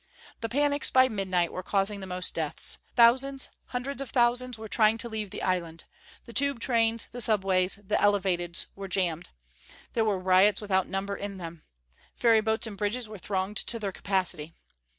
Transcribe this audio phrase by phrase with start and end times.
[0.39, 2.79] The panics, by midnight, were causing the most deaths.
[2.95, 5.83] Thousands, hundreds of thousands, were trying to leave the island.
[6.25, 9.29] The tube trains, the subways, the elevateds were jammed.
[9.93, 11.61] There were riots without number in them.
[12.15, 14.55] Ferryboats and bridges were thronged to their capacity.